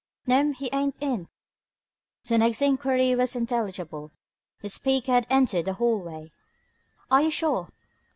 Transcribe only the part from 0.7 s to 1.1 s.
ain't